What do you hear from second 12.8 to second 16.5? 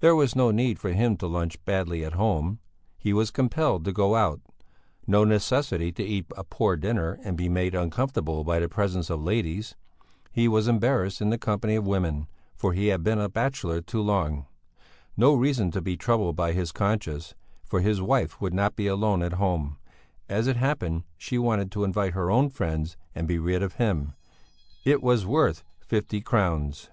had been a bachelor too long; no reason to be troubled